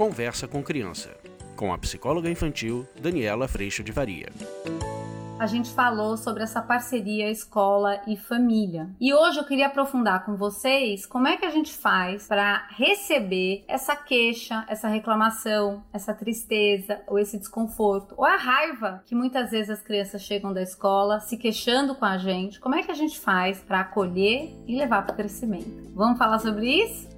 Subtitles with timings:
[0.00, 1.10] Conversa com Criança,
[1.54, 4.28] com a psicóloga infantil Daniela Freixo de Varia
[5.38, 8.90] a gente falou sobre essa parceria escola e família.
[9.00, 13.64] E hoje eu queria aprofundar com vocês como é que a gente faz para receber
[13.66, 19.70] essa queixa, essa reclamação, essa tristeza ou esse desconforto ou a raiva que muitas vezes
[19.70, 22.60] as crianças chegam da escola se queixando com a gente.
[22.60, 25.90] Como é que a gente faz para acolher e levar para o crescimento?
[25.94, 27.08] Vamos falar sobre isso?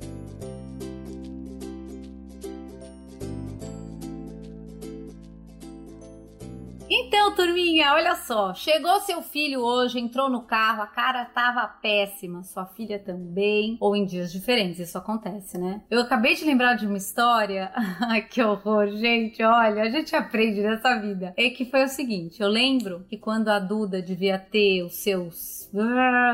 [7.32, 8.54] Turminha, olha só.
[8.54, 12.42] Chegou seu filho hoje, entrou no carro, a cara tava péssima.
[12.42, 13.77] Sua filha também.
[13.80, 15.82] Ou em dias diferentes, isso acontece, né?
[15.90, 17.73] Eu acabei de lembrar de uma história.
[18.09, 19.42] Ai, que horror, gente.
[19.42, 21.34] Olha, a gente aprende nessa vida.
[21.37, 25.62] É que foi o seguinte: eu lembro que quando a Duda devia ter os seus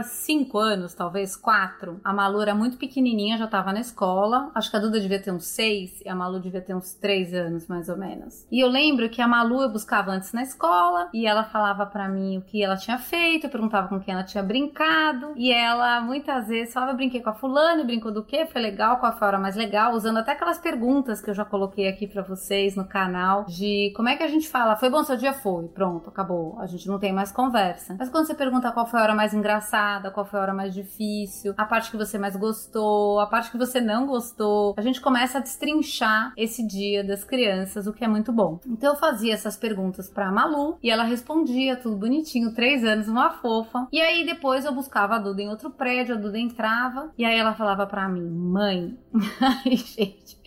[0.05, 2.01] cinco anos, talvez quatro.
[2.03, 4.51] A Malu era muito pequenininha, já tava na escola.
[4.55, 7.33] Acho que a Duda devia ter uns seis e a Malu devia ter uns três
[7.33, 8.47] anos, mais ou menos.
[8.51, 12.09] E eu lembro que a Malu eu buscava antes na escola e ela falava para
[12.09, 15.33] mim o que ela tinha feito, eu perguntava com quem ela tinha brincado.
[15.37, 18.47] E ela muitas vezes falava: brinquei com a fulana, brincou do quê?
[18.47, 19.93] Foi legal, qual foi a hora mais legal?
[19.95, 24.09] Usando até aquelas perguntas que eu já coloquei aqui para vocês no canal de como
[24.09, 25.33] é que a gente fala, foi bom seu dia?
[25.33, 26.59] Foi, pronto, acabou.
[26.61, 27.97] A gente não tem mais conversa.
[27.99, 30.75] Mas quando você pergunta qual foi a hora mais engraçada, qual foi a hora mais
[30.75, 34.75] difícil, a parte que você mais gostou, a parte que você não gostou.
[34.77, 38.61] A gente começa a destrinchar esse dia das crianças, o que é muito bom.
[38.67, 43.31] Então eu fazia essas perguntas pra Malu e ela respondia tudo bonitinho, três anos, uma
[43.31, 43.89] fofa.
[43.93, 47.39] E aí depois eu buscava a Duda em outro prédio, a Duda entrava e aí
[47.39, 48.99] ela falava pra mim, mãe,
[49.41, 50.39] ai gente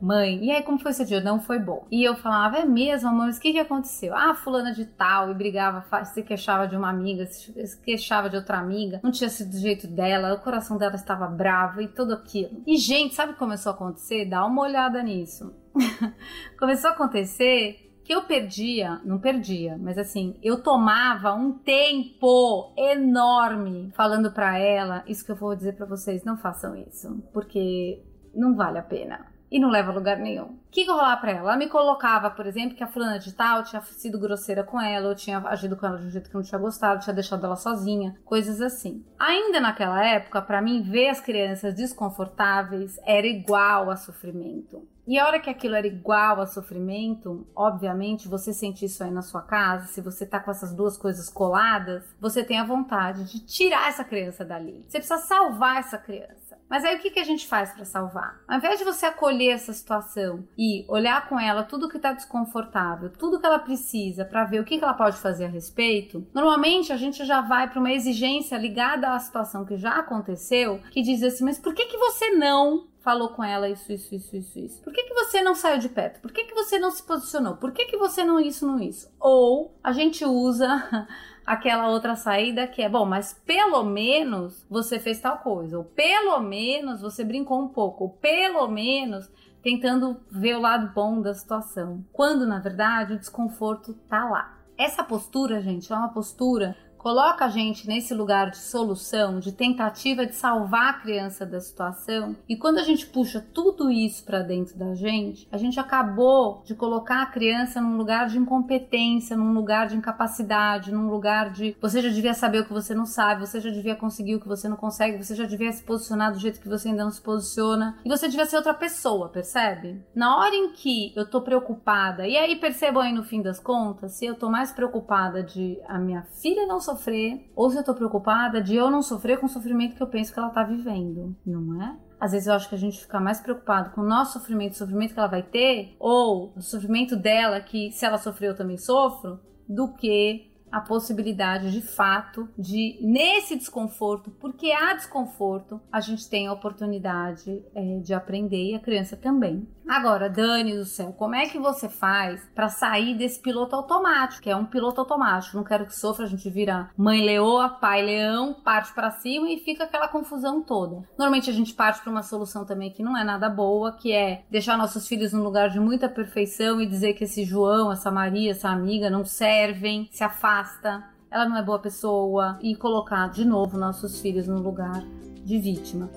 [0.00, 1.20] mãe, e aí como foi esse dia?
[1.20, 1.86] Não foi bom.
[1.90, 4.14] E eu falava, é mesmo, mãe, mas o que, que aconteceu?
[4.14, 8.58] Ah, fulana de tal, e brigava, se queixava de uma amiga, se queixava de outra
[8.58, 12.62] amiga, não tinha sido do jeito dela, o coração dela estava bravo e tudo aquilo.
[12.66, 14.26] E, gente, sabe o que começou a acontecer?
[14.26, 15.54] Dá uma olhada nisso.
[16.58, 23.90] começou a acontecer que eu perdia, não perdia, mas assim, eu tomava um tempo enorme
[23.96, 28.00] falando para ela, isso que eu vou dizer para vocês, não façam isso, porque
[28.32, 30.44] não vale a pena e não leva a lugar nenhum.
[30.44, 31.40] O que, que eu rolava pra ela?
[31.40, 35.08] Ela me colocava, por exemplo, que a fulana de tal tinha sido grosseira com ela,
[35.08, 37.44] ou tinha agido com ela de um jeito que eu não tinha gostado, tinha deixado
[37.44, 39.04] ela sozinha, coisas assim.
[39.18, 44.86] Ainda naquela época, para mim, ver as crianças desconfortáveis era igual a sofrimento.
[45.06, 49.22] E a hora que aquilo era igual a sofrimento, obviamente, você sente isso aí na
[49.22, 53.40] sua casa, se você tá com essas duas coisas coladas, você tem a vontade de
[53.40, 54.84] tirar essa criança dali.
[54.88, 56.46] Você precisa salvar essa criança.
[56.68, 58.40] Mas aí o que, que a gente faz para salvar?
[58.48, 63.08] Ao invés de você acolher essa situação e olhar com ela tudo que está desconfortável,
[63.10, 66.92] tudo que ela precisa para ver o que, que ela pode fazer a respeito, normalmente
[66.92, 71.22] a gente já vai para uma exigência ligada à situação que já aconteceu, que diz
[71.22, 74.82] assim: mas por que, que você não falou com ela isso, isso, isso, isso, isso?
[74.82, 76.20] Por que, que você não saiu de perto?
[76.20, 77.54] Por que, que você não se posicionou?
[77.54, 79.08] Por que, que você não isso, não isso?
[79.20, 81.06] Ou a gente usa
[81.46, 86.40] aquela outra saída que é, bom, mas pelo menos você fez tal coisa, ou pelo
[86.40, 89.30] menos você brincou um pouco, ou pelo menos
[89.62, 92.04] tentando ver o lado bom da situação.
[92.12, 94.58] Quando na verdade o desconforto tá lá.
[94.76, 100.26] Essa postura, gente, é uma postura coloca a gente nesse lugar de solução, de tentativa
[100.26, 102.34] de salvar a criança da situação.
[102.48, 106.74] E quando a gente puxa tudo isso para dentro da gente, a gente acabou de
[106.74, 112.02] colocar a criança num lugar de incompetência, num lugar de incapacidade, num lugar de você
[112.02, 114.68] já devia saber o que você não sabe, você já devia conseguir o que você
[114.68, 118.00] não consegue, você já devia se posicionar do jeito que você ainda não se posiciona
[118.04, 120.02] e você devia ser outra pessoa, percebe?
[120.12, 124.14] Na hora em que eu tô preocupada, e aí percebam aí no fim das contas,
[124.14, 127.84] se eu tô mais preocupada de a minha filha não sofrer sofrer, ou se eu
[127.84, 130.62] tô preocupada de eu não sofrer com o sofrimento que eu penso que ela tá
[130.62, 131.96] vivendo, não é?
[132.18, 134.76] Às vezes eu acho que a gente fica mais preocupado com o nosso sofrimento, o
[134.76, 138.78] sofrimento que ela vai ter, ou o sofrimento dela, que se ela sofreu eu também
[138.78, 139.38] sofro,
[139.68, 146.46] do que a possibilidade de fato de, nesse desconforto, porque há desconforto, a gente tem
[146.46, 149.66] a oportunidade é, de aprender e a criança também.
[149.88, 154.50] Agora, Dani do céu, como é que você faz para sair desse piloto automático, que
[154.50, 155.56] é um piloto automático?
[155.56, 159.58] Não quero que sofra, a gente vira mãe leoa, pai leão, parte para cima e
[159.58, 161.08] fica aquela confusão toda.
[161.16, 164.44] Normalmente a gente parte para uma solução também que não é nada boa, que é
[164.50, 168.50] deixar nossos filhos num lugar de muita perfeição e dizer que esse João, essa Maria,
[168.50, 173.78] essa amiga não servem, se afasta, ela não é boa pessoa e colocar de novo
[173.78, 175.02] nossos filhos no lugar
[175.44, 176.10] de vítima.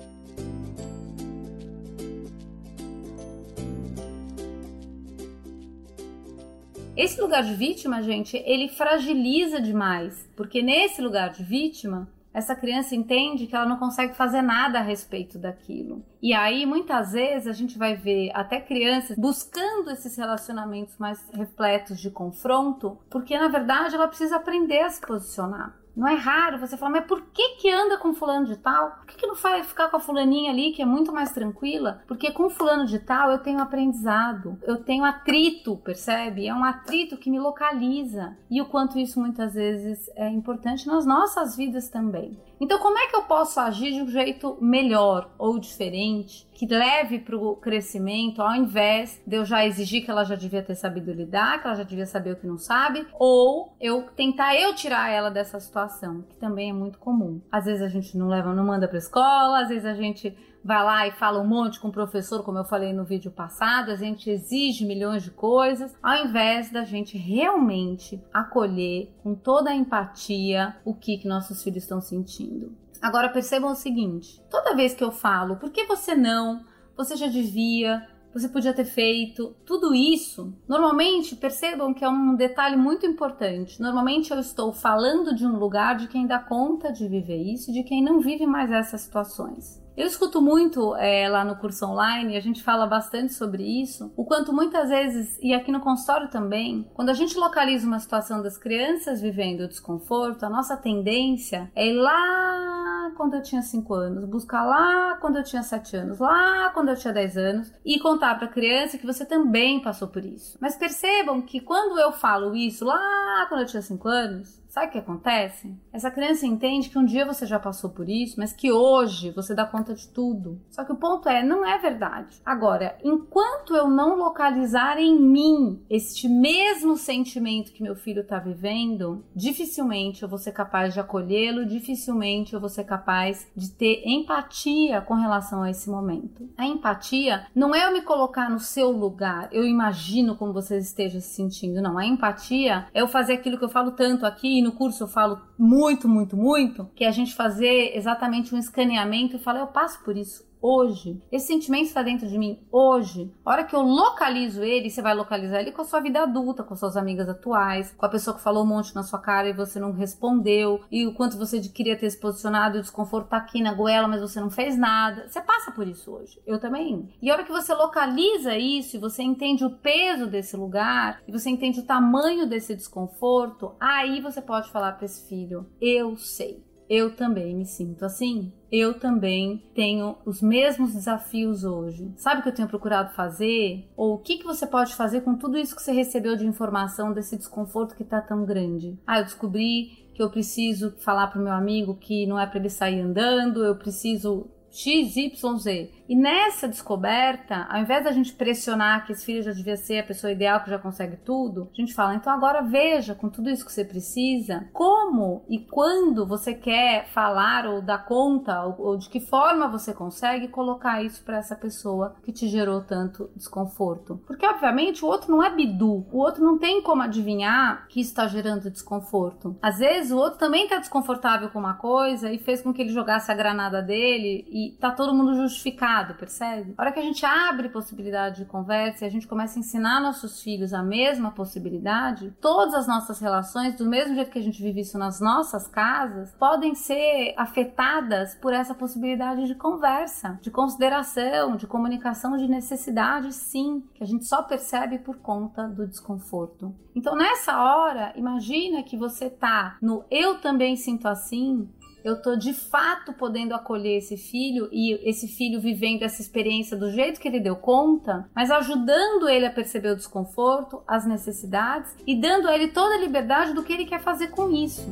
[6.96, 12.94] Esse lugar de vítima, gente, ele fragiliza demais, porque nesse lugar de vítima essa criança
[12.94, 16.04] entende que ela não consegue fazer nada a respeito daquilo.
[16.22, 21.98] E aí, muitas vezes, a gente vai ver até crianças buscando esses relacionamentos mais repletos
[21.98, 25.79] de confronto, porque na verdade ela precisa aprender a se posicionar.
[26.00, 28.92] Não é raro você falar, mas por que que anda com fulano de tal?
[28.92, 32.02] Por que que não vai ficar com a fulaninha ali que é muito mais tranquila?
[32.08, 36.46] Porque com fulano de tal eu tenho aprendizado, eu tenho atrito, percebe?
[36.46, 38.34] É um atrito que me localiza.
[38.50, 42.40] E o quanto isso muitas vezes é importante nas nossas vidas também.
[42.60, 47.18] Então, como é que eu posso agir de um jeito melhor ou diferente, que leve
[47.18, 51.10] para o crescimento, ao invés de eu já exigir que ela já devia ter sabido
[51.10, 55.08] lidar, que ela já devia saber o que não sabe, ou eu tentar eu tirar
[55.10, 55.89] ela dessa situação,
[56.28, 57.40] que também é muito comum.
[57.50, 60.84] Às vezes a gente não leva, não manda para escola, às vezes a gente vai
[60.84, 63.96] lá e fala um monte com o professor, como eu falei no vídeo passado, a
[63.96, 70.76] gente exige milhões de coisas, ao invés da gente realmente acolher com toda a empatia
[70.84, 72.76] o que, que nossos filhos estão sentindo.
[73.00, 76.62] Agora percebam o seguinte: toda vez que eu falo, por que você não?
[76.96, 82.76] Você já devia, você podia ter feito, tudo isso, normalmente percebam que é um detalhe
[82.76, 83.80] muito importante.
[83.80, 87.82] Normalmente eu estou falando de um lugar de quem dá conta de viver isso, de
[87.82, 89.80] quem não vive mais essas situações.
[89.96, 94.24] Eu escuto muito é, lá no curso online, a gente fala bastante sobre isso, o
[94.24, 98.56] quanto muitas vezes, e aqui no consultório também, quando a gente localiza uma situação das
[98.56, 102.79] crianças vivendo o desconforto, a nossa tendência é ir lá
[103.20, 106.96] quando eu tinha 5 anos, buscar lá quando eu tinha 7 anos, lá quando eu
[106.96, 110.56] tinha 10 anos e contar para a criança que você também passou por isso.
[110.58, 114.90] Mas percebam que quando eu falo isso lá quando eu tinha 5 anos, Sabe o
[114.90, 115.76] que acontece?
[115.92, 119.52] Essa criança entende que um dia você já passou por isso, mas que hoje você
[119.52, 120.60] dá conta de tudo.
[120.70, 122.40] Só que o ponto é, não é verdade.
[122.46, 129.24] Agora, enquanto eu não localizar em mim este mesmo sentimento que meu filho está vivendo,
[129.34, 135.00] dificilmente eu vou ser capaz de acolhê-lo, dificilmente eu vou ser capaz de ter empatia
[135.00, 136.48] com relação a esse momento.
[136.56, 141.20] A empatia não é eu me colocar no seu lugar, eu imagino como você esteja
[141.20, 141.98] se sentindo, não.
[141.98, 144.24] A empatia é eu fazer aquilo que eu falo tanto
[144.60, 148.58] aqui no curso eu falo muito, muito, muito, que é a gente fazer exatamente um
[148.58, 151.20] escaneamento e falar, eu passo por isso hoje.
[151.30, 153.32] Esse sentimento está dentro de mim hoje.
[153.44, 156.62] A hora que eu localizo ele, você vai localizar ele com a sua vida adulta,
[156.62, 159.52] com suas amigas atuais, com a pessoa que falou um monte na sua cara e
[159.52, 163.62] você não respondeu, e o quanto você queria ter se posicionado o desconforto tá aqui
[163.62, 165.28] na goela, mas você não fez nada.
[165.28, 166.40] Você passa por isso hoje.
[166.46, 167.08] Eu também.
[167.20, 171.32] E a hora que você localiza isso e você entende o peso desse lugar, e
[171.32, 176.69] você entende o tamanho desse desconforto, aí você pode falar para esse filho: Eu sei.
[176.90, 182.12] Eu também me sinto assim eu também tenho os mesmos desafios hoje.
[182.16, 183.88] Sabe o que eu tenho procurado fazer?
[183.96, 187.12] Ou o que, que você pode fazer com tudo isso que você recebeu de informação
[187.12, 188.96] desse desconforto que está tão grande?
[189.06, 192.58] Ah, eu descobri que eu preciso falar para o meu amigo que não é para
[192.58, 195.88] ele sair andando, eu preciso XYZ.
[196.10, 200.02] E nessa descoberta, ao invés da gente pressionar que esse filho já devia ser a
[200.02, 203.64] pessoa ideal que já consegue tudo, a gente fala, então agora veja com tudo isso
[203.64, 209.08] que você precisa, como e quando você quer falar ou dar conta, ou, ou de
[209.08, 214.20] que forma você consegue colocar isso para essa pessoa que te gerou tanto desconforto.
[214.26, 218.26] Porque, obviamente, o outro não é bidu, o outro não tem como adivinhar que está
[218.26, 219.56] gerando desconforto.
[219.62, 222.90] Às vezes, o outro também está desconfortável com uma coisa e fez com que ele
[222.90, 226.74] jogasse a granada dele e tá todo mundo justificado, percebe?
[226.76, 230.00] A hora que a gente abre possibilidade de conversa e a gente começa a ensinar
[230.00, 234.62] nossos filhos a mesma possibilidade, todas as nossas relações, do mesmo jeito que a gente
[234.62, 241.56] vive isso nas nossas casas, podem ser afetadas por essa possibilidade de conversa, de consideração,
[241.56, 246.74] de comunicação de necessidade, sim, que a gente só percebe por conta do desconforto.
[246.94, 251.68] Então, nessa hora, imagina que você tá no eu também sinto assim,
[252.04, 256.90] eu tô de fato podendo acolher esse filho e esse filho vivendo essa experiência do
[256.90, 262.14] jeito que ele deu conta, mas ajudando ele a perceber o desconforto, as necessidades e
[262.14, 264.88] dando a ele toda a liberdade do que ele quer fazer com isso.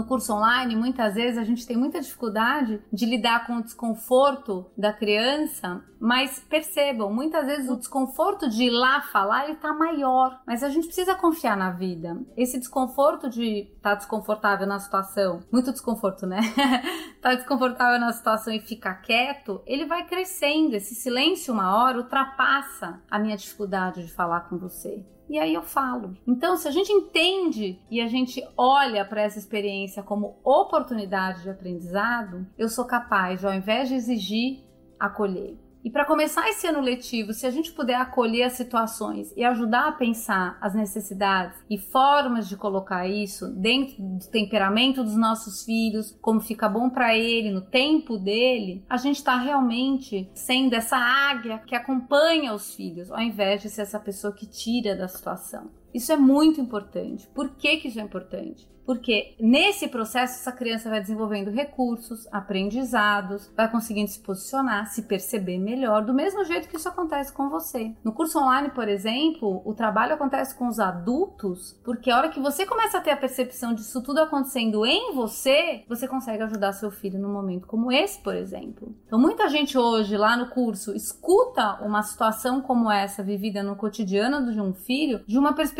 [0.00, 4.66] No curso online, muitas vezes a gente tem muita dificuldade de lidar com o desconforto
[4.76, 10.40] da criança, mas percebam, muitas vezes o desconforto de ir lá falar ele tá maior,
[10.46, 12.18] mas a gente precisa confiar na vida.
[12.34, 16.40] Esse desconforto de estar tá desconfortável na situação, muito desconforto, né?
[17.20, 20.74] tá desconfortável na situação e ficar quieto, ele vai crescendo.
[20.74, 25.62] Esse silêncio uma hora ultrapassa a minha dificuldade de falar com você e aí eu
[25.62, 26.16] falo.
[26.26, 31.50] Então, se a gente entende e a gente olha para essa experiência como oportunidade de
[31.50, 34.64] aprendizado, eu sou capaz ao invés de exigir,
[34.98, 35.56] acolher.
[35.82, 39.88] E para começar esse ano letivo, se a gente puder acolher as situações e ajudar
[39.88, 46.16] a pensar as necessidades e formas de colocar isso dentro do temperamento dos nossos filhos,
[46.20, 51.58] como fica bom para ele, no tempo dele, a gente está realmente sendo essa águia
[51.66, 55.79] que acompanha os filhos, ao invés de ser essa pessoa que tira da situação.
[55.92, 57.26] Isso é muito importante.
[57.28, 58.68] Por que, que isso é importante?
[58.84, 65.58] Porque nesse processo essa criança vai desenvolvendo recursos, aprendizados, vai conseguindo se posicionar, se perceber
[65.58, 67.94] melhor, do mesmo jeito que isso acontece com você.
[68.02, 72.40] No curso online, por exemplo, o trabalho acontece com os adultos, porque a hora que
[72.40, 76.90] você começa a ter a percepção disso tudo acontecendo em você, você consegue ajudar seu
[76.90, 78.92] filho num momento como esse, por exemplo.
[79.06, 84.52] Então, muita gente hoje lá no curso escuta uma situação como essa vivida no cotidiano
[84.52, 85.79] de um filho de uma perspectiva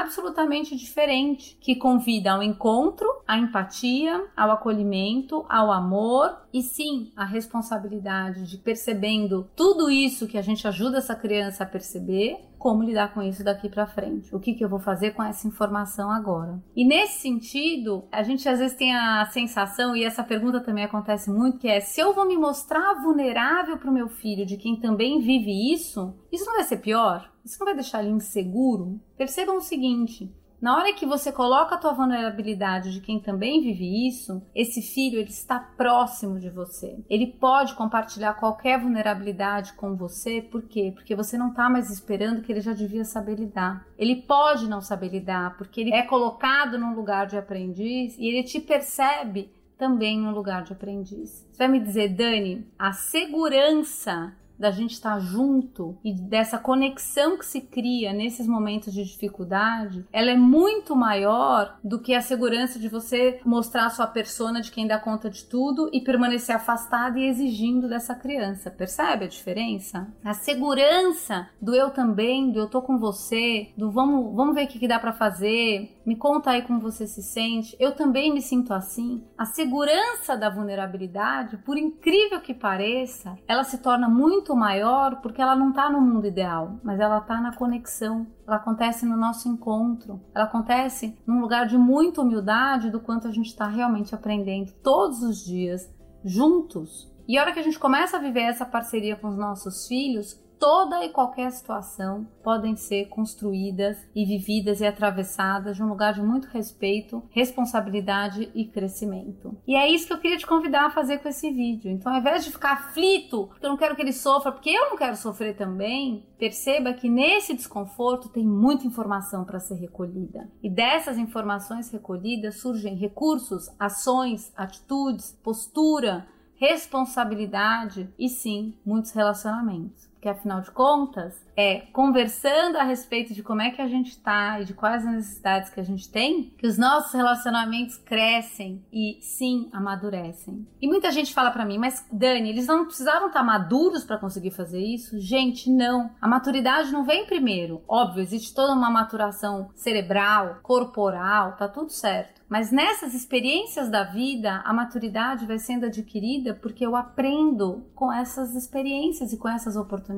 [0.00, 7.24] absolutamente diferente, que convida ao encontro, à empatia, ao acolhimento, ao amor e sim a
[7.24, 13.14] responsabilidade de percebendo tudo isso que a gente ajuda essa criança a perceber, como lidar
[13.14, 14.34] com isso daqui para frente.
[14.34, 16.62] O que, que eu vou fazer com essa informação agora?
[16.76, 21.30] E nesse sentido, a gente às vezes tem a sensação, e essa pergunta também acontece
[21.30, 24.76] muito, que é: se eu vou me mostrar vulnerável para o meu filho, de quem
[24.76, 27.30] também vive isso, isso não vai ser pior?
[27.42, 29.00] Isso não vai deixar ele inseguro?
[29.16, 30.30] Percebam o seguinte:
[30.60, 35.18] na hora que você coloca a tua vulnerabilidade de quem também vive isso, esse filho
[35.18, 36.98] ele está próximo de você.
[37.08, 40.92] Ele pode compartilhar qualquer vulnerabilidade com você, por quê?
[40.94, 43.86] Porque você não está mais esperando que ele já devia saber lidar.
[43.96, 48.42] Ele pode não saber lidar, porque ele é colocado num lugar de aprendiz e ele
[48.42, 51.48] te percebe também num lugar de aprendiz.
[51.50, 57.46] Você vai me dizer, Dani, a segurança da gente estar junto e dessa conexão que
[57.46, 62.88] se cria nesses momentos de dificuldade, ela é muito maior do que a segurança de
[62.88, 67.26] você mostrar a sua persona de quem dá conta de tudo e permanecer afastado e
[67.26, 68.70] exigindo dessa criança.
[68.70, 70.08] Percebe a diferença?
[70.22, 74.68] A segurança do eu também, do eu tô com você, do vamos, vamos ver o
[74.68, 77.76] que, que dá para fazer, me conta aí como você se sente.
[77.78, 79.24] Eu também me sinto assim.
[79.38, 85.56] A segurança da vulnerabilidade, por incrível que pareça, ela se torna muito maior porque ela
[85.56, 88.26] não está no mundo ideal, mas ela está na conexão.
[88.46, 90.20] Ela acontece no nosso encontro.
[90.34, 95.22] Ela acontece num lugar de muita humildade do quanto a gente está realmente aprendendo todos
[95.22, 95.92] os dias
[96.24, 97.10] juntos.
[97.26, 100.40] E a hora que a gente começa a viver essa parceria com os nossos filhos,
[100.60, 106.22] toda e qualquer situação podem ser construídas e vividas e atravessadas de um lugar de
[106.22, 109.56] muito respeito, responsabilidade e crescimento.
[109.66, 111.90] E é isso que eu queria te convidar a fazer com esse vídeo.
[111.90, 114.90] Então, ao invés de ficar aflito, porque eu não quero que ele sofra, porque eu
[114.90, 120.50] não quero sofrer também, perceba que nesse desconforto tem muita informação para ser recolhida.
[120.62, 126.26] E dessas informações recolhidas surgem recursos, ações, atitudes, postura,
[126.56, 133.62] responsabilidade e sim muitos relacionamentos que afinal de contas é conversando a respeito de como
[133.62, 136.66] é que a gente está e de quais as necessidades que a gente tem, que
[136.66, 140.66] os nossos relacionamentos crescem e sim amadurecem.
[140.80, 144.18] E muita gente fala para mim, mas Dani, eles não precisavam estar tá maduros para
[144.18, 145.18] conseguir fazer isso?
[145.20, 146.10] Gente, não.
[146.20, 147.82] A maturidade não vem primeiro.
[147.88, 152.40] Óbvio, existe toda uma maturação cerebral, corporal, tá tudo certo.
[152.48, 158.56] Mas nessas experiências da vida, a maturidade vai sendo adquirida porque eu aprendo com essas
[158.56, 160.09] experiências e com essas oportunidades.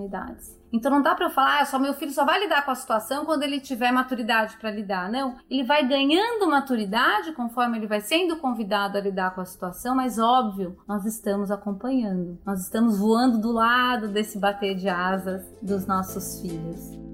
[0.73, 2.75] Então não dá para eu falar, ah, só meu filho só vai lidar com a
[2.75, 5.11] situação quando ele tiver maturidade para lidar.
[5.11, 9.95] Não, ele vai ganhando maturidade conforme ele vai sendo convidado a lidar com a situação,
[9.95, 12.39] mas óbvio, nós estamos acompanhando.
[12.45, 17.12] Nós estamos voando do lado desse bater de asas dos nossos filhos.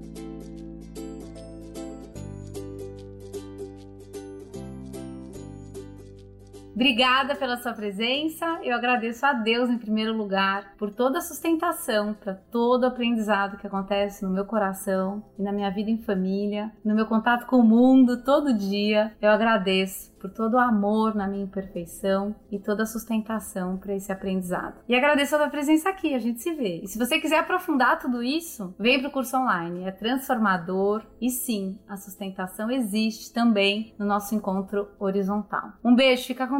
[6.79, 8.57] Obrigada pela sua presença.
[8.63, 13.57] Eu agradeço a Deus em primeiro lugar por toda a sustentação, para todo o aprendizado
[13.57, 17.57] que acontece no meu coração e na minha vida em família, no meu contato com
[17.57, 19.11] o mundo todo dia.
[19.21, 24.11] Eu agradeço por todo o amor na minha imperfeição e toda a sustentação para esse
[24.11, 24.75] aprendizado.
[24.87, 26.81] E agradeço a sua presença aqui, a gente se vê.
[26.83, 31.29] E se você quiser aprofundar tudo isso, vem para o curso online, é transformador e
[31.29, 35.73] sim, a sustentação existe também no nosso encontro horizontal.
[35.83, 36.59] Um beijo, fica com